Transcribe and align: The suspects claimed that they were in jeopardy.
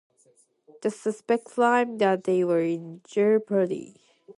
The 0.81 0.89
suspects 0.89 1.53
claimed 1.53 2.01
that 2.01 2.23
they 2.23 2.43
were 2.43 2.63
in 2.63 3.01
jeopardy. 3.03 3.97